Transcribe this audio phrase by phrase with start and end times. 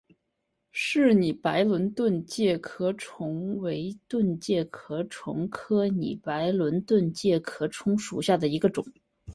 [0.73, 8.83] 柿拟白轮盾介壳虫为盾介壳虫科拟白轮盾介壳虫属下的一个种。